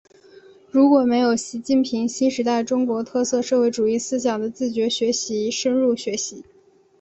[0.71, 6.43] 如果没有对习近平新时代中国特色社会主义思想的自觉学习深入学习